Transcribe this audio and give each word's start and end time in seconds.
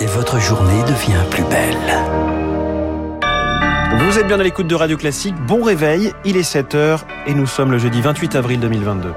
et 0.00 0.06
votre 0.06 0.38
journée 0.40 0.82
devient 0.82 1.24
plus 1.30 1.44
belle. 1.44 1.76
Vous 3.98 4.18
êtes 4.18 4.26
bien 4.26 4.38
à 4.38 4.42
l'écoute 4.42 4.66
de 4.66 4.74
Radio 4.74 4.96
Classique. 4.96 5.34
Bon 5.46 5.62
réveil, 5.62 6.12
il 6.24 6.36
est 6.36 6.54
7h 6.54 7.00
et 7.26 7.34
nous 7.34 7.46
sommes 7.46 7.70
le 7.70 7.78
jeudi 7.78 8.00
28 8.00 8.36
avril 8.36 8.60
2022 8.60 9.12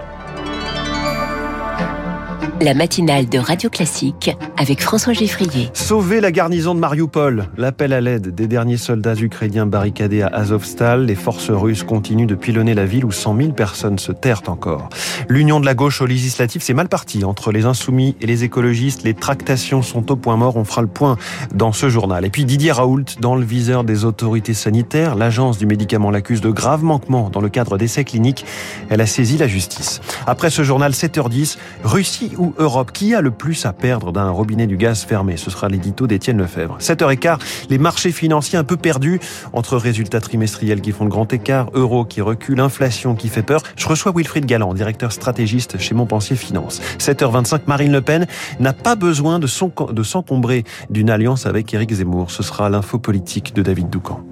la 2.62 2.74
matinale 2.74 3.30
de 3.30 3.38
Radio 3.38 3.70
Classique 3.70 4.36
avec 4.58 4.82
François 4.82 5.14
Geffrier. 5.14 5.70
Sauver 5.74 6.22
la 6.22 6.32
garnison 6.32 6.74
de 6.74 6.80
Mariupol. 6.80 7.46
L'appel 7.58 7.94
à 7.94 8.02
l'aide 8.02 8.34
des 8.34 8.48
derniers 8.48 8.78
soldats 8.78 9.16
ukrainiens 9.16 9.68
barricadés 9.68 10.24
à 10.24 10.28
Azovstal. 10.28 11.06
Les 11.06 11.16
forces 11.16 11.52
russes 11.52 11.84
continuent 11.84 12.26
de 12.26 12.36
pilonner 12.36 12.74
la 12.74 12.86
ville 12.86 13.06
où 13.06 13.12
100 13.12 13.38
000 13.38 13.52
personnes 13.52 14.00
se 14.00 14.12
terrent 14.12 14.44
encore. 14.48 14.90
L'union 15.30 15.60
de 15.60 15.66
la 15.66 15.76
gauche 15.76 16.02
au 16.02 16.06
législatif, 16.06 16.64
c'est 16.64 16.74
mal 16.74 16.90
parti. 16.90 17.24
Entre 17.24 17.52
les 17.52 17.66
insoumis 17.66 18.16
et 18.22 18.26
les 18.26 18.44
écologistes, 18.44 19.04
les 19.04 19.14
tractations 19.14 19.82
sont 19.82 20.12
au 20.12 20.16
point 20.16 20.38
mort. 20.38 20.58
On 20.58 20.66
fera 20.66 20.82
le 20.82 20.88
point 20.88 21.18
dans 21.54 21.72
ce 21.72 21.90
journal. 21.90 22.26
Et 22.26 22.30
puis 22.30 22.46
Didier 22.46 22.72
Raoult, 22.72 23.06
dans 23.20 23.36
le 23.36 23.46
viseur 23.46 23.84
des 23.84 24.06
autorités 24.06 24.56
sanitaires, 24.56 25.16
l'agence 25.16 25.58
du 25.58 25.68
médicament 25.68 26.10
l'accuse 26.10 26.42
de 26.42 26.50
graves 26.50 26.84
manquements 26.84 27.30
dans 27.30 27.42
le 27.42 27.50
cadre 27.50 27.78
d'essais 27.78 28.04
cliniques. 28.04 28.46
Elle 28.90 29.02
a 29.02 29.06
saisi 29.06 29.38
la 29.38 29.48
justice. 29.48 30.02
Après 30.26 30.50
ce 30.50 30.64
journal, 30.64 30.92
7h10, 30.94 31.58
Russie 31.84 32.32
ou 32.38 32.47
Europe 32.58 32.92
Qui 32.92 33.16
a 33.16 33.22
le 33.22 33.32
plus 33.32 33.66
à 33.66 33.74
perdre 33.74 34.12
d'un 34.12 34.30
robinet 34.30 34.68
du 34.68 34.78
gaz 34.78 35.04
fermé? 35.04 35.38
Ce 35.38 35.50
sera 35.50 35.70
l'édito 35.70 36.08
d'Étienne 36.08 36.38
Lefebvre. 36.38 36.78
7h15, 36.80 37.40
les 37.70 37.78
marchés 37.78 38.12
financiers 38.12 38.58
un 38.58 38.64
peu 38.64 38.78
perdus 38.78 39.20
entre 39.54 39.78
résultats 39.78 40.22
trimestriels 40.22 40.82
qui 40.82 40.92
font 40.92 41.06
de 41.06 41.10
grand 41.10 41.32
écart, 41.34 41.70
euro 41.74 42.06
qui 42.06 42.22
recule, 42.22 42.60
inflation 42.60 43.16
qui 43.16 43.30
fait 43.30 43.44
peur. 43.44 43.62
Je 43.76 43.88
reçois 43.88 44.12
Wilfried 44.16 44.46
Galland, 44.46 44.74
directeur 44.74 45.12
stratégiste 45.12 45.78
chez 45.80 45.96
Montpensier 45.96 46.36
Finance. 46.36 46.82
7h25, 47.00 47.62
Marine 47.68 47.92
Le 47.92 48.02
Pen 48.02 48.28
n'a 48.60 48.74
pas 48.74 48.96
besoin 48.96 49.40
de 49.40 49.48
s'encombrer 49.48 50.64
d'une 50.90 51.10
alliance 51.10 51.46
avec 51.46 51.74
Éric 51.74 51.94
Zemmour. 51.94 52.32
Ce 52.32 52.44
sera 52.44 52.70
l'info 52.70 53.00
politique 53.00 53.54
de 53.54 53.62
David 53.62 53.90
Doucan. 53.90 54.24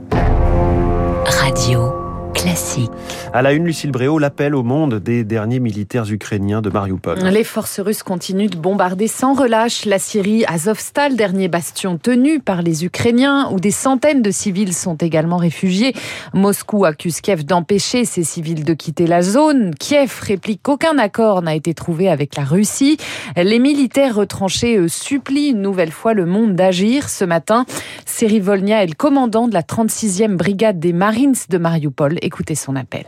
Classique. 2.56 2.92
À 3.34 3.42
la 3.42 3.52
une, 3.52 3.66
Lucille 3.66 3.92
Bréau, 3.92 4.18
l'appel 4.18 4.56
au 4.56 4.64
monde 4.64 4.96
des 4.96 5.26
derniers 5.26 5.60
militaires 5.60 6.10
ukrainiens 6.10 6.62
de 6.62 6.70
Mariupol. 6.70 7.20
Les 7.20 7.44
forces 7.44 7.82
russes 7.82 8.02
continuent 8.02 8.50
de 8.50 8.56
bombarder 8.56 9.10
sans 9.10 9.34
relâche 9.34 9.84
la 9.84 10.00
Syrie, 10.00 10.46
Azovstal, 10.46 11.18
dernier 11.18 11.50
bastion 11.50 11.98
tenu 11.98 12.40
par 12.40 12.62
les 12.62 12.86
Ukrainiens, 12.86 13.50
où 13.52 13.60
des 13.60 13.72
centaines 13.72 14.22
de 14.22 14.32
civils 14.32 14.74
sont 14.74 14.96
également 14.96 15.36
réfugiés. 15.36 15.94
Moscou 16.34 16.86
accuse 16.86 17.20
Kiev 17.20 17.44
d'empêcher 17.44 18.06
ces 18.06 18.24
civils 18.24 18.64
de 18.64 18.74
quitter 18.74 19.06
la 19.06 19.22
zone. 19.22 19.76
Kiev 19.76 20.18
réplique 20.22 20.62
qu'aucun 20.64 20.98
accord 20.98 21.42
n'a 21.42 21.56
été 21.56 21.74
trouvé 21.74 22.08
avec 22.08 22.38
la 22.38 22.46
Russie. 22.46 22.96
Les 23.36 23.60
militaires 23.60 24.16
retranchés 24.16 24.88
supplient 24.88 25.50
une 25.50 25.62
nouvelle 25.62 25.92
fois 25.92 26.14
le 26.14 26.26
monde 26.26 26.56
d'agir. 26.56 27.10
Ce 27.10 27.26
matin, 27.26 27.66
Serivolnia 28.06 28.82
est 28.82 28.88
le 28.88 28.96
commandant 28.96 29.50
de 29.50 29.54
la 29.54 29.62
36e 29.62 30.38
brigade 30.38 30.80
des 30.80 30.94
Marines 30.94 31.36
de 31.50 31.58
Mariupol 31.58 32.18
Écoutez 32.22 32.45
son 32.54 32.76
appel. 32.76 33.06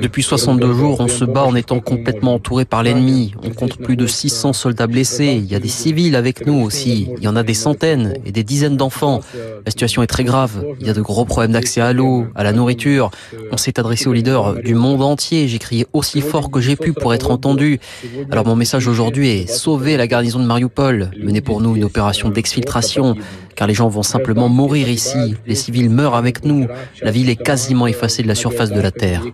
Depuis 0.00 0.22
62 0.22 0.72
jours, 0.74 1.00
on 1.00 1.08
se 1.08 1.24
bat 1.24 1.44
en 1.44 1.54
étant 1.54 1.80
complètement 1.80 2.34
entouré 2.34 2.66
par 2.66 2.82
l'ennemi. 2.82 3.32
On 3.42 3.50
compte 3.50 3.78
plus 3.78 3.96
de 3.96 4.06
600 4.06 4.52
soldats 4.52 4.86
blessés. 4.86 5.40
Il 5.42 5.46
y 5.46 5.54
a 5.54 5.60
des 5.60 5.68
civils 5.68 6.14
avec 6.14 6.46
nous 6.46 6.60
aussi. 6.60 7.08
Il 7.16 7.22
y 7.24 7.28
en 7.28 7.36
a 7.36 7.42
des 7.42 7.54
centaines 7.54 8.14
et 8.26 8.32
des 8.32 8.42
dizaines 8.42 8.76
d'enfants. 8.76 9.20
La 9.64 9.70
situation 9.70 10.02
est 10.02 10.08
très 10.08 10.24
grave. 10.24 10.62
Il 10.80 10.86
y 10.86 10.90
a 10.90 10.92
de 10.92 11.00
gros 11.00 11.24
problèmes 11.24 11.52
d'accès 11.52 11.80
à 11.80 11.92
l'eau, 11.94 12.26
à 12.34 12.44
la 12.44 12.52
nourriture. 12.52 13.10
On 13.50 13.56
s'est 13.56 13.78
adressé 13.78 14.08
aux 14.08 14.12
leaders 14.12 14.56
du 14.56 14.74
monde 14.74 15.02
entier. 15.02 15.48
J'ai 15.48 15.58
crié 15.58 15.86
aussi 15.92 16.20
fort 16.20 16.50
que 16.50 16.60
j'ai 16.60 16.76
pu 16.76 16.92
pour 16.92 17.14
être 17.14 17.30
entendu. 17.30 17.78
Alors 18.30 18.46
mon 18.46 18.56
message 18.56 18.88
aujourd'hui 18.88 19.28
est 19.28 19.46
sauver 19.46 19.96
la 19.96 20.06
garnison 20.06 20.40
de 20.40 20.44
Mariupol. 20.44 21.12
Menez 21.22 21.40
pour 21.40 21.62
nous 21.62 21.76
une 21.76 21.84
opération 21.84 22.28
d'exfiltration 22.28 23.16
car 23.56 23.66
les 23.66 23.74
gens 23.74 23.88
vont 23.88 24.02
simplement 24.02 24.48
mourir 24.48 24.88
ici. 24.88 25.34
Les 25.46 25.54
civils 25.54 25.90
meurent 25.90 26.14
avec 26.14 26.44
nous. 26.44 26.66
La 27.02 27.10
ville 27.10 27.30
est 27.30 27.42
quasiment 27.42 27.86
effacée 27.86 28.22
de 28.22 28.28
la 28.28 28.34
surface 28.34 28.70
de 28.70 28.80
la 28.80 28.90
Terre. 28.90 29.24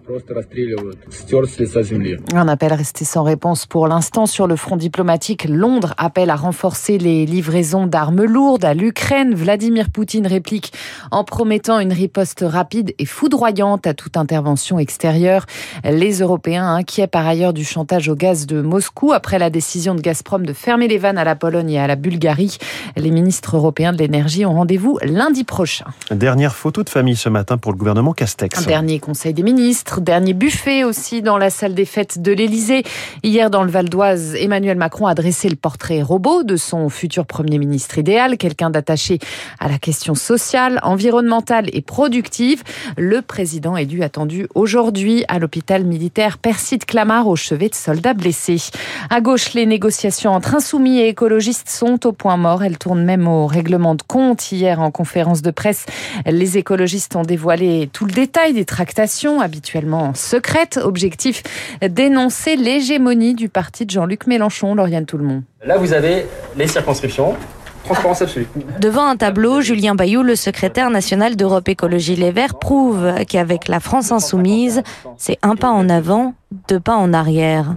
Un 2.32 2.48
appel 2.48 2.72
resté 2.72 3.04
sans 3.04 3.24
réponse 3.24 3.66
pour 3.66 3.88
l'instant 3.88 4.26
sur 4.26 4.46
le 4.46 4.56
front 4.56 4.76
diplomatique. 4.76 5.46
Londres 5.48 5.94
appelle 5.98 6.30
à 6.30 6.36
renforcer 6.36 6.98
les 6.98 7.26
livraisons 7.26 7.86
d'armes 7.86 8.22
lourdes 8.22 8.64
à 8.64 8.74
l'Ukraine. 8.74 9.34
Vladimir 9.34 9.90
Poutine 9.90 10.26
réplique 10.26 10.72
en 11.10 11.24
promettant 11.24 11.80
une 11.80 11.92
riposte 11.92 12.44
rapide 12.46 12.94
et 12.98 13.06
foudroyante 13.06 13.86
à 13.86 13.94
toute 13.94 14.16
intervention 14.16 14.78
extérieure. 14.78 15.46
Les 15.84 16.20
Européens 16.20 16.68
inquiets 16.68 17.08
par 17.08 17.26
ailleurs 17.26 17.52
du 17.52 17.64
chantage 17.64 18.08
au 18.08 18.14
gaz 18.14 18.46
de 18.46 18.62
Moscou 18.62 19.12
après 19.12 19.40
la 19.40 19.50
décision 19.50 19.96
de 19.96 20.00
Gazprom 20.00 20.46
de 20.46 20.52
fermer 20.52 20.86
les 20.86 20.98
vannes 20.98 21.18
à 21.18 21.24
la 21.24 21.34
Pologne 21.34 21.70
et 21.70 21.80
à 21.80 21.88
la 21.88 21.96
Bulgarie. 21.96 22.58
Les 22.96 23.10
ministres 23.10 23.56
européens 23.56 23.92
de 23.92 23.98
l'énergie 23.98 24.11
ont 24.44 24.54
rendez-vous 24.54 24.98
lundi 25.02 25.44
prochain. 25.44 25.86
Dernière 26.10 26.54
photo 26.54 26.82
de 26.82 26.90
famille 26.90 27.16
ce 27.16 27.28
matin 27.28 27.56
pour 27.56 27.72
le 27.72 27.78
gouvernement 27.78 28.12
Castex. 28.12 28.58
Un 28.58 28.62
dernier 28.62 28.98
conseil 28.98 29.32
des 29.32 29.42
ministres, 29.42 30.00
dernier 30.00 30.34
buffet 30.34 30.84
aussi 30.84 31.22
dans 31.22 31.38
la 31.38 31.50
salle 31.50 31.74
des 31.74 31.84
fêtes 31.84 32.20
de 32.20 32.32
l'Élysée. 32.32 32.82
Hier 33.22 33.50
dans 33.50 33.62
le 33.62 33.70
Val 33.70 33.88
d'Oise, 33.88 34.34
Emmanuel 34.34 34.76
Macron 34.76 35.06
a 35.06 35.14
dressé 35.14 35.48
le 35.48 35.56
portrait 35.56 36.02
robot 36.02 36.42
de 36.42 36.56
son 36.56 36.88
futur 36.88 37.26
Premier 37.26 37.58
ministre 37.58 37.98
idéal, 37.98 38.36
quelqu'un 38.36 38.70
d'attaché 38.70 39.18
à 39.58 39.68
la 39.68 39.78
question 39.78 40.14
sociale, 40.14 40.78
environnementale 40.82 41.68
et 41.72 41.80
productive. 41.80 42.62
Le 42.96 43.22
président 43.22 43.76
est 43.76 43.86
dû 43.86 44.02
attendu 44.02 44.46
aujourd'hui 44.54 45.24
à 45.28 45.38
l'hôpital 45.38 45.84
militaire 45.84 46.38
Perside 46.38 46.84
Clamart 46.84 47.28
au 47.28 47.36
chevet 47.36 47.68
de 47.68 47.74
soldats 47.74 48.14
blessés. 48.14 48.62
À 49.10 49.20
gauche, 49.20 49.54
les 49.54 49.66
négociations 49.66 50.32
entre 50.32 50.54
insoumis 50.54 50.98
et 50.98 51.08
écologistes 51.08 51.68
sont 51.68 52.06
au 52.06 52.12
point 52.12 52.36
mort. 52.36 52.62
Elles 52.62 52.78
tournent 52.78 53.04
même 53.04 53.26
au 53.26 53.46
règlement 53.46 53.94
de 53.94 54.01
compte. 54.06 54.52
Hier, 54.52 54.80
en 54.80 54.90
conférence 54.90 55.42
de 55.42 55.50
presse, 55.50 55.86
les 56.26 56.58
écologistes 56.58 57.16
ont 57.16 57.22
dévoilé 57.22 57.88
tout 57.92 58.04
le 58.04 58.12
détail 58.12 58.52
des 58.52 58.64
tractations, 58.64 59.40
habituellement 59.40 60.14
secrètes. 60.14 60.78
Objectif 60.82 61.42
dénoncer 61.82 62.56
l'hégémonie 62.56 63.34
du 63.34 63.48
parti 63.48 63.86
de 63.86 63.90
Jean-Luc 63.90 64.26
Mélenchon, 64.26 64.74
Lauriane 64.74 65.06
Tout-le-Monde. 65.06 65.42
Là, 65.64 65.78
vous 65.78 65.92
avez 65.92 66.26
les 66.56 66.66
circonscriptions. 66.66 67.36
Transparence 67.84 68.22
absolue. 68.22 68.46
Devant 68.80 69.06
un 69.06 69.16
tableau, 69.16 69.60
Julien 69.60 69.94
Bayou, 69.94 70.22
le 70.22 70.36
secrétaire 70.36 70.90
national 70.90 71.36
d'Europe 71.36 71.68
Écologie 71.68 72.16
Les 72.16 72.30
Verts, 72.30 72.58
prouve 72.58 73.12
qu'avec 73.28 73.68
la 73.68 73.80
France 73.80 74.12
insoumise, 74.12 74.82
c'est 75.16 75.38
un 75.42 75.56
pas 75.56 75.70
en 75.70 75.88
avant, 75.88 76.34
deux 76.68 76.80
pas 76.80 76.96
en 76.96 77.12
arrière. 77.12 77.74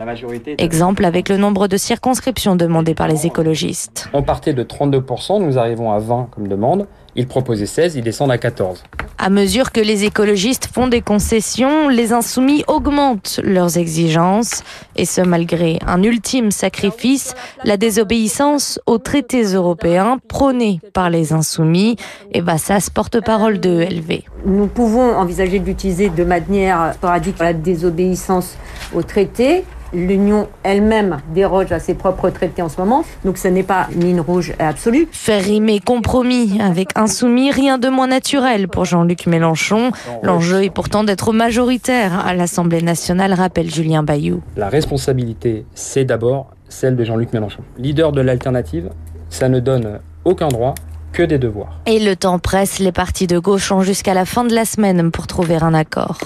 Exemple 0.57 1.05
avec 1.05 1.29
le 1.29 1.37
nombre 1.37 1.67
de 1.67 1.77
circonscriptions 1.77 2.55
demandées 2.55 2.95
par 2.95 3.07
les 3.07 3.25
écologistes. 3.25 4.09
On 4.13 4.23
partait 4.23 4.53
de 4.53 4.63
32%, 4.63 5.41
nous 5.43 5.57
arrivons 5.57 5.91
à 5.91 5.99
20 5.99 6.29
comme 6.31 6.47
demande. 6.47 6.87
Ils 7.15 7.27
proposaient 7.27 7.65
16, 7.65 7.95
ils 7.95 8.03
descendent 8.03 8.31
à 8.31 8.37
14. 8.37 8.83
À 9.17 9.29
mesure 9.29 9.71
que 9.71 9.79
les 9.79 10.03
écologistes 10.03 10.67
font 10.71 10.87
des 10.87 11.01
concessions, 11.01 11.87
les 11.87 12.11
insoumis 12.11 12.63
augmentent 12.67 13.39
leurs 13.43 13.77
exigences, 13.77 14.61
et 14.97 15.05
ce 15.05 15.21
malgré 15.21 15.79
un 15.87 16.03
ultime 16.03 16.51
sacrifice, 16.51 17.33
la 17.63 17.77
désobéissance 17.77 18.79
aux 18.85 18.97
traités 18.97 19.43
européens 19.43 20.19
prônés 20.27 20.81
par 20.93 21.09
les 21.09 21.31
insoumis. 21.31 21.95
Et 22.33 22.41
Bassas, 22.41 22.89
porte-parole 22.93 23.59
de 23.59 23.81
ELV. 23.81 24.23
Nous 24.45 24.67
pouvons 24.67 25.15
envisager 25.15 25.59
d'utiliser 25.59 26.09
de 26.09 26.23
manière 26.23 26.93
sporadique 26.93 27.39
la 27.39 27.53
désobéissance 27.53 28.57
aux 28.93 29.03
traités, 29.03 29.63
l'Union 29.93 30.47
elle-même 30.63 31.17
déroge 31.33 31.71
à 31.71 31.79
ses 31.79 31.93
propres 31.93 32.29
traités 32.29 32.61
en 32.61 32.69
ce 32.69 32.79
moment, 32.79 33.03
donc 33.23 33.37
ce 33.37 33.47
n'est 33.47 33.63
pas 33.63 33.87
une 33.93 34.03
ligne 34.03 34.19
rouge 34.19 34.53
absolue. 34.59 35.07
Faire 35.11 35.43
rimer 35.43 35.79
compromis 35.79 36.59
avec 36.61 36.89
insoumis, 36.95 37.51
rien 37.51 37.77
de 37.77 37.89
moins 37.89 38.07
naturel 38.07 38.67
pour 38.67 38.85
Jean-Luc 38.85 39.27
Mélenchon. 39.27 39.91
L'enjeu 40.23 40.63
est 40.63 40.69
pourtant 40.69 41.03
d'être 41.03 41.33
majoritaire 41.33 42.25
à 42.25 42.33
l'Assemblée 42.33 42.81
nationale, 42.81 43.33
rappelle 43.33 43.69
Julien 43.69 44.03
Bayou. 44.03 44.41
La 44.57 44.69
responsabilité, 44.69 45.65
c'est 45.75 46.05
d'abord 46.05 46.51
celle 46.69 46.95
de 46.95 47.03
Jean-Luc 47.03 47.33
Mélenchon. 47.33 47.63
Leader 47.77 48.11
de 48.11 48.21
l'alternative, 48.21 48.89
ça 49.29 49.49
ne 49.49 49.59
donne 49.59 49.99
aucun 50.23 50.47
droit 50.47 50.75
que 51.13 51.23
des 51.23 51.37
devoirs. 51.37 51.79
Et 51.85 51.99
le 51.99 52.15
temps 52.15 52.39
presse, 52.39 52.79
les 52.79 52.91
partis 52.91 53.27
de 53.27 53.39
gauche 53.39 53.71
ont 53.71 53.81
jusqu'à 53.81 54.13
la 54.13 54.25
fin 54.25 54.43
de 54.43 54.53
la 54.53 54.65
semaine 54.65 55.11
pour 55.11 55.27
trouver 55.27 55.55
un 55.55 55.73
accord. 55.73 56.17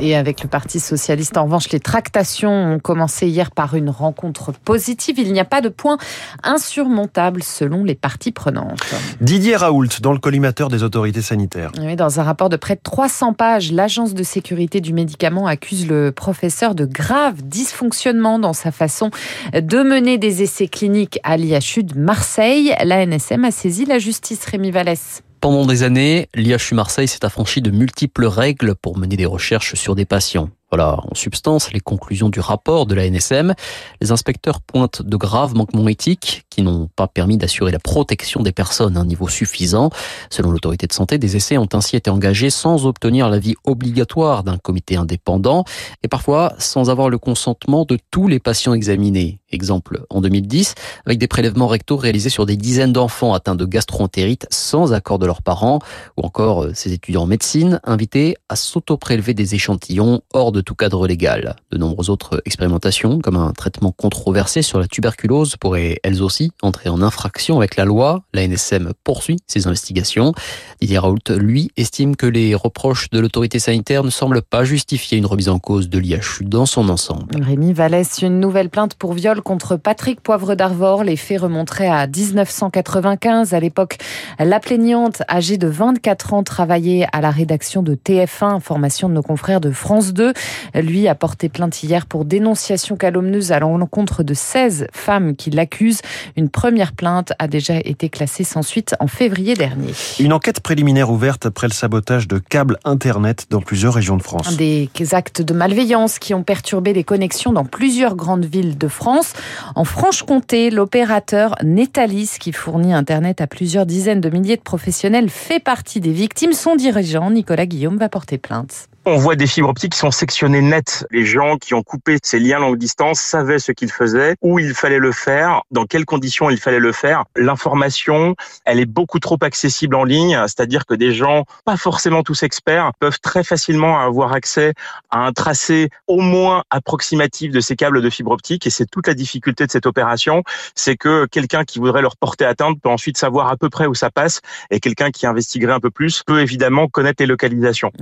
Et 0.00 0.14
avec 0.14 0.42
le 0.42 0.48
Parti 0.48 0.78
socialiste, 0.78 1.36
en 1.36 1.44
revanche, 1.44 1.70
les 1.70 1.80
tractations 1.80 2.74
ont 2.74 2.78
commencé 2.78 3.26
hier 3.26 3.50
par 3.50 3.74
une 3.74 3.88
rencontre 3.88 4.52
positive. 4.52 5.18
Il 5.18 5.32
n'y 5.32 5.40
a 5.40 5.44
pas 5.44 5.60
de 5.60 5.68
point 5.68 5.96
insurmontable 6.42 7.42
selon 7.42 7.82
les 7.82 7.94
parties 7.94 8.32
prenantes. 8.32 8.78
Didier 9.20 9.56
Raoult, 9.56 9.88
dans 10.02 10.12
le 10.12 10.18
collimateur 10.18 10.68
des 10.68 10.82
autorités 10.82 11.22
sanitaires. 11.22 11.72
Oui, 11.80 11.96
dans 11.96 12.20
un 12.20 12.22
rapport 12.22 12.48
de 12.48 12.56
près 12.56 12.74
de 12.74 12.80
300 12.82 13.32
pages, 13.32 13.72
l'Agence 13.72 14.14
de 14.14 14.22
sécurité 14.22 14.80
du 14.80 14.92
médicament 14.92 15.46
accuse 15.46 15.88
le 15.88 16.12
professeur 16.12 16.74
de 16.74 16.84
graves 16.84 17.42
dysfonctionnements 17.42 18.38
dans 18.38 18.52
sa 18.52 18.72
façon 18.72 19.10
de 19.54 19.82
mener 19.82 20.18
des 20.18 20.42
essais 20.42 20.68
cliniques 20.68 21.18
à 21.22 21.36
l'IHU 21.36 21.84
de 21.84 21.98
Marseille. 21.98 22.74
La 22.84 23.04
NSM 23.04 23.44
a 23.44 23.50
saisi 23.50 23.86
la 23.86 23.98
justice, 23.98 24.44
Rémi 24.44 24.70
Vallès. 24.70 25.22
Pendant 25.46 25.64
des 25.64 25.84
années, 25.84 26.28
l'IHU 26.34 26.74
Marseille 26.74 27.06
s'est 27.06 27.24
affranchi 27.24 27.62
de 27.62 27.70
multiples 27.70 28.24
règles 28.24 28.74
pour 28.74 28.98
mener 28.98 29.16
des 29.16 29.26
recherches 29.26 29.76
sur 29.76 29.94
des 29.94 30.04
patients. 30.04 30.50
Voilà, 30.70 30.98
en 31.08 31.14
substance, 31.14 31.72
les 31.72 31.78
conclusions 31.78 32.28
du 32.28 32.40
rapport 32.40 32.86
de 32.86 32.94
la 32.94 33.08
NSM. 33.08 33.54
Les 34.00 34.10
inspecteurs 34.10 34.60
pointent 34.60 35.00
de 35.00 35.16
graves 35.16 35.54
manquements 35.54 35.86
éthiques 35.86 36.44
qui 36.50 36.62
n'ont 36.62 36.88
pas 36.96 37.06
permis 37.06 37.36
d'assurer 37.36 37.70
la 37.70 37.78
protection 37.78 38.42
des 38.42 38.50
personnes 38.50 38.96
à 38.96 39.00
un 39.00 39.04
niveau 39.04 39.28
suffisant. 39.28 39.90
Selon 40.28 40.50
l'autorité 40.50 40.88
de 40.88 40.92
santé, 40.92 41.18
des 41.18 41.36
essais 41.36 41.56
ont 41.56 41.68
ainsi 41.72 41.94
été 41.94 42.10
engagés 42.10 42.50
sans 42.50 42.84
obtenir 42.84 43.28
l'avis 43.28 43.54
obligatoire 43.64 44.42
d'un 44.42 44.58
comité 44.58 44.96
indépendant 44.96 45.64
et 46.02 46.08
parfois 46.08 46.54
sans 46.58 46.90
avoir 46.90 47.10
le 47.10 47.18
consentement 47.18 47.84
de 47.84 47.98
tous 48.10 48.26
les 48.26 48.40
patients 48.40 48.74
examinés. 48.74 49.38
Exemple 49.52 50.04
en 50.10 50.20
2010, 50.20 50.74
avec 51.04 51.18
des 51.18 51.28
prélèvements 51.28 51.68
rectaux 51.68 51.96
réalisés 51.96 52.30
sur 52.30 52.46
des 52.46 52.56
dizaines 52.56 52.92
d'enfants 52.92 53.34
atteints 53.34 53.54
de 53.54 53.64
gastroentérite 53.64 54.46
sans 54.50 54.92
accord 54.92 55.20
de 55.20 55.26
leurs 55.26 55.42
parents, 55.42 55.78
ou 56.16 56.22
encore 56.22 56.64
euh, 56.64 56.72
ces 56.74 56.92
étudiants 56.92 57.22
en 57.22 57.26
médecine 57.26 57.80
invités 57.84 58.36
à 58.48 58.56
s'auto-prélever 58.56 59.34
des 59.34 59.54
échantillons 59.54 60.22
hors 60.32 60.50
de 60.50 60.55
tout 60.60 60.74
cadre 60.74 61.06
légal. 61.06 61.56
De 61.70 61.78
nombreuses 61.78 62.10
autres 62.10 62.42
expérimentations, 62.44 63.20
comme 63.20 63.36
un 63.36 63.52
traitement 63.52 63.92
controversé 63.92 64.62
sur 64.62 64.78
la 64.78 64.86
tuberculose, 64.86 65.56
pourraient 65.56 65.98
elles 66.02 66.22
aussi 66.22 66.52
entrer 66.62 66.88
en 66.88 67.02
infraction 67.02 67.56
avec 67.58 67.76
la 67.76 67.84
loi. 67.84 68.22
La 68.32 68.46
NSM 68.46 68.92
poursuit 69.04 69.38
ses 69.46 69.66
investigations. 69.66 70.32
Didier 70.80 70.98
Raoult, 70.98 71.18
lui, 71.30 71.70
estime 71.76 72.16
que 72.16 72.26
les 72.26 72.54
reproches 72.54 73.10
de 73.10 73.20
l'autorité 73.20 73.58
sanitaire 73.58 74.04
ne 74.04 74.10
semblent 74.10 74.42
pas 74.42 74.64
justifier 74.64 75.18
une 75.18 75.26
remise 75.26 75.48
en 75.48 75.58
cause 75.58 75.88
de 75.88 75.98
l'IHU 75.98 76.44
dans 76.44 76.66
son 76.66 76.88
ensemble. 76.88 77.42
Rémi 77.42 77.72
Vallès, 77.72 78.22
une 78.22 78.40
nouvelle 78.40 78.70
plainte 78.70 78.94
pour 78.94 79.12
viol 79.12 79.42
contre 79.42 79.76
Patrick 79.76 80.20
Poivre 80.20 80.54
d'Arvor. 80.54 81.04
Les 81.04 81.16
faits 81.16 81.40
remonteraient 81.40 81.88
à 81.88 82.06
1995. 82.06 83.54
À 83.54 83.60
l'époque, 83.60 83.98
la 84.38 84.60
plaignante, 84.60 85.22
âgée 85.28 85.58
de 85.58 85.68
24 85.68 86.34
ans, 86.34 86.42
travaillait 86.42 87.06
à 87.12 87.20
la 87.20 87.30
rédaction 87.30 87.82
de 87.82 87.94
TF1, 87.94 88.54
information 88.54 89.08
de 89.08 89.14
nos 89.14 89.22
confrères 89.22 89.60
de 89.60 89.70
France 89.70 90.12
2. 90.12 90.32
Lui 90.74 91.08
a 91.08 91.14
porté 91.14 91.48
plainte 91.48 91.82
hier 91.82 92.06
pour 92.06 92.24
dénonciation 92.24 92.96
calomnieuse 92.96 93.52
à 93.52 93.60
l'encontre 93.60 94.22
de 94.22 94.34
16 94.34 94.88
femmes 94.92 95.36
qui 95.36 95.50
l'accusent. 95.50 96.02
Une 96.36 96.48
première 96.48 96.92
plainte 96.92 97.32
a 97.38 97.48
déjà 97.48 97.76
été 97.78 98.08
classée 98.08 98.44
sans 98.44 98.62
suite 98.62 98.94
en 99.00 99.06
février 99.06 99.54
dernier. 99.54 99.92
Une 100.18 100.32
enquête 100.32 100.60
préliminaire 100.60 101.10
ouverte 101.10 101.46
après 101.46 101.68
le 101.68 101.72
sabotage 101.72 102.28
de 102.28 102.38
câbles 102.38 102.78
Internet 102.84 103.46
dans 103.50 103.60
plusieurs 103.60 103.94
régions 103.94 104.16
de 104.16 104.22
France. 104.22 104.56
Des 104.56 104.88
actes 105.12 105.42
de 105.42 105.54
malveillance 105.54 106.18
qui 106.18 106.34
ont 106.34 106.42
perturbé 106.42 106.92
les 106.92 107.04
connexions 107.04 107.52
dans 107.52 107.64
plusieurs 107.64 108.16
grandes 108.16 108.44
villes 108.44 108.78
de 108.78 108.88
France. 108.88 109.32
En 109.74 109.84
Franche-Comté, 109.84 110.70
l'opérateur 110.70 111.54
Netalis, 111.62 112.36
qui 112.40 112.52
fournit 112.52 112.92
Internet 112.92 113.40
à 113.40 113.46
plusieurs 113.46 113.86
dizaines 113.86 114.20
de 114.20 114.30
milliers 114.30 114.56
de 114.56 114.62
professionnels, 114.62 115.30
fait 115.30 115.60
partie 115.60 116.00
des 116.00 116.12
victimes. 116.12 116.52
Son 116.52 116.76
dirigeant, 116.76 117.30
Nicolas 117.30 117.66
Guillaume, 117.66 117.96
va 117.96 118.08
porter 118.08 118.38
plainte. 118.38 118.88
On 119.08 119.18
voit 119.18 119.36
des 119.36 119.46
fibres 119.46 119.68
optiques 119.68 119.92
qui 119.92 120.00
sont 120.00 120.10
sectionnées 120.10 120.60
net. 120.60 121.06
Les 121.12 121.24
gens 121.24 121.58
qui 121.58 121.74
ont 121.74 121.84
coupé 121.84 122.18
ces 122.24 122.40
liens 122.40 122.58
longue 122.58 122.76
distance 122.76 123.20
savaient 123.20 123.60
ce 123.60 123.70
qu'ils 123.70 123.92
faisaient, 123.92 124.34
où 124.42 124.58
il 124.58 124.74
fallait 124.74 124.98
le 124.98 125.12
faire, 125.12 125.62
dans 125.70 125.84
quelles 125.84 126.04
conditions 126.04 126.50
il 126.50 126.58
fallait 126.58 126.80
le 126.80 126.90
faire. 126.90 127.22
L'information, 127.36 128.34
elle 128.64 128.80
est 128.80 128.84
beaucoup 128.84 129.20
trop 129.20 129.38
accessible 129.42 129.94
en 129.94 130.02
ligne, 130.02 130.36
c'est-à-dire 130.48 130.86
que 130.86 130.94
des 130.94 131.12
gens, 131.12 131.44
pas 131.64 131.76
forcément 131.76 132.24
tous 132.24 132.42
experts, 132.42 132.90
peuvent 132.98 133.20
très 133.20 133.44
facilement 133.44 134.00
avoir 134.00 134.32
accès 134.32 134.72
à 135.12 135.20
un 135.20 135.30
tracé 135.30 135.88
au 136.08 136.20
moins 136.20 136.64
approximatif 136.70 137.52
de 137.52 137.60
ces 137.60 137.76
câbles 137.76 138.02
de 138.02 138.10
fibre 138.10 138.32
optique. 138.32 138.66
Et 138.66 138.70
c'est 138.70 138.90
toute 138.90 139.06
la 139.06 139.14
difficulté 139.14 139.66
de 139.66 139.70
cette 139.70 139.86
opération, 139.86 140.42
c'est 140.74 140.96
que 140.96 141.26
quelqu'un 141.26 141.62
qui 141.62 141.78
voudrait 141.78 142.02
leur 142.02 142.16
porter 142.16 142.44
atteinte 142.44 142.80
peut 142.82 142.88
ensuite 142.88 143.18
savoir 143.18 143.52
à 143.52 143.56
peu 143.56 143.70
près 143.70 143.86
où 143.86 143.94
ça 143.94 144.10
passe, 144.10 144.40
et 144.72 144.80
quelqu'un 144.80 145.12
qui 145.12 145.28
investiguerait 145.28 145.74
un 145.74 145.80
peu 145.80 145.92
plus 145.92 146.24
peut 146.26 146.40
évidemment 146.40 146.88
connaître 146.88 147.22
les 147.22 147.26
localisations. 147.26 147.92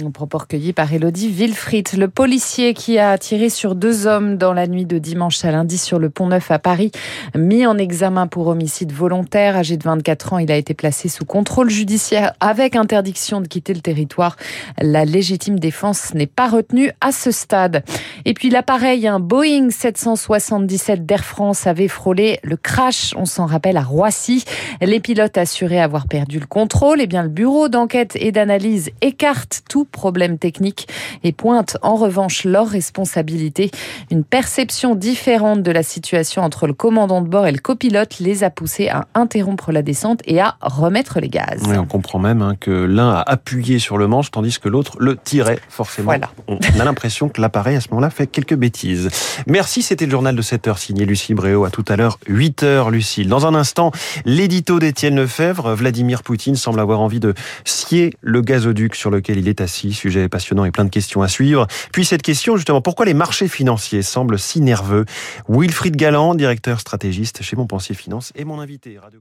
Elodie 0.94 1.28
Wilfried, 1.28 1.88
le 1.96 2.06
policier 2.06 2.72
qui 2.72 3.00
a 3.00 3.18
tiré 3.18 3.48
sur 3.48 3.74
deux 3.74 4.06
hommes 4.06 4.36
dans 4.36 4.52
la 4.52 4.68
nuit 4.68 4.84
de 4.84 4.98
dimanche 4.98 5.44
à 5.44 5.50
lundi 5.50 5.76
sur 5.76 5.98
le 5.98 6.08
pont 6.08 6.28
Neuf 6.28 6.52
à 6.52 6.60
Paris, 6.60 6.92
mis 7.36 7.66
en 7.66 7.78
examen 7.78 8.28
pour 8.28 8.46
homicide 8.46 8.92
volontaire. 8.92 9.56
Âgé 9.56 9.76
de 9.76 9.82
24 9.82 10.34
ans, 10.34 10.38
il 10.38 10.52
a 10.52 10.56
été 10.56 10.72
placé 10.72 11.08
sous 11.08 11.24
contrôle 11.24 11.68
judiciaire 11.68 12.34
avec 12.38 12.76
interdiction 12.76 13.40
de 13.40 13.48
quitter 13.48 13.74
le 13.74 13.80
territoire. 13.80 14.36
La 14.80 15.04
légitime 15.04 15.58
défense 15.58 16.14
n'est 16.14 16.28
pas 16.28 16.48
retenue 16.48 16.92
à 17.00 17.10
ce 17.10 17.32
stade. 17.32 17.82
Et 18.24 18.32
puis 18.32 18.48
l'appareil, 18.48 19.08
un 19.08 19.18
Boeing 19.18 19.70
777 19.70 21.04
d'Air 21.04 21.24
France 21.24 21.66
avait 21.66 21.88
frôlé 21.88 22.38
le 22.44 22.56
crash, 22.56 23.14
on 23.16 23.24
s'en 23.24 23.46
rappelle, 23.46 23.78
à 23.78 23.82
Roissy. 23.82 24.44
Les 24.80 25.00
pilotes 25.00 25.38
assuraient 25.38 25.80
avoir 25.80 26.06
perdu 26.06 26.38
le 26.38 26.46
contrôle. 26.46 27.00
Et 27.00 27.08
bien 27.08 27.24
le 27.24 27.30
bureau 27.30 27.68
d'enquête 27.68 28.16
et 28.20 28.30
d'analyse 28.30 28.90
écarte 29.00 29.62
tout 29.68 29.84
problème 29.84 30.38
technique 30.38 30.83
et 31.22 31.32
pointent 31.32 31.76
en 31.82 31.96
revanche 31.96 32.44
leur 32.44 32.68
responsabilité. 32.68 33.70
Une 34.10 34.24
perception 34.24 34.94
différente 34.94 35.62
de 35.62 35.70
la 35.70 35.82
situation 35.82 36.42
entre 36.42 36.66
le 36.66 36.72
commandant 36.72 37.20
de 37.20 37.28
bord 37.28 37.46
et 37.46 37.52
le 37.52 37.58
copilote 37.58 38.18
les 38.18 38.44
a 38.44 38.50
poussés 38.50 38.88
à 38.88 39.06
interrompre 39.14 39.72
la 39.72 39.82
descente 39.82 40.20
et 40.26 40.40
à 40.40 40.56
remettre 40.60 41.20
les 41.20 41.28
gaz. 41.28 41.62
on 41.66 41.86
comprend 41.86 42.18
même 42.18 42.42
hein, 42.42 42.56
que 42.58 42.70
l'un 42.70 43.10
a 43.10 43.20
appuyé 43.20 43.78
sur 43.78 43.98
le 43.98 44.06
manche 44.06 44.30
tandis 44.30 44.58
que 44.58 44.68
l'autre 44.68 44.96
le 44.98 45.16
tirait 45.16 45.58
forcément. 45.68 46.12
On 46.48 46.58
a 46.80 46.84
l'impression 46.84 47.28
que 47.28 47.40
l'appareil 47.40 47.76
à 47.76 47.80
ce 47.80 47.88
moment-là 47.90 48.10
fait 48.10 48.26
quelques 48.26 48.54
bêtises. 48.54 49.08
Merci, 49.46 49.82
c'était 49.82 50.06
le 50.06 50.10
journal 50.10 50.36
de 50.36 50.42
7 50.42 50.68
heures 50.68 50.78
signé 50.78 51.04
Lucie 51.04 51.34
Bréau. 51.34 51.64
À 51.64 51.70
tout 51.70 51.84
à 51.88 51.96
l'heure, 51.96 52.18
8 52.28 52.62
heures, 52.62 52.90
Lucille. 52.90 53.28
Dans 53.28 53.46
un 53.46 53.54
instant, 53.54 53.92
l'édito 54.24 54.78
d'Étienne 54.78 55.16
Lefebvre. 55.16 55.74
Vladimir 55.74 56.22
Poutine 56.22 56.56
semble 56.56 56.80
avoir 56.80 57.00
envie 57.00 57.20
de 57.20 57.34
scier 57.64 58.14
le 58.20 58.40
gazoduc 58.40 58.94
sur 58.94 59.10
lequel 59.10 59.38
il 59.38 59.48
est 59.48 59.60
assis. 59.60 59.92
Sujet 59.92 60.28
passionnant 60.28 60.64
et 60.64 60.70
plein 60.74 60.84
de 60.84 60.90
questions 60.90 61.22
à 61.22 61.28
suivre. 61.28 61.66
Puis 61.92 62.04
cette 62.04 62.22
question, 62.22 62.56
justement, 62.56 62.82
pourquoi 62.82 63.06
les 63.06 63.14
marchés 63.14 63.48
financiers 63.48 64.02
semblent 64.02 64.38
si 64.38 64.60
nerveux? 64.60 65.06
Wilfried 65.48 65.96
Galland, 65.96 66.34
directeur 66.34 66.80
stratégiste 66.80 67.42
chez 67.42 67.56
Montpensier 67.56 67.94
Finance, 67.94 68.32
est 68.34 68.44
mon 68.44 68.60
invité. 68.60 68.98
Radio 68.98 69.20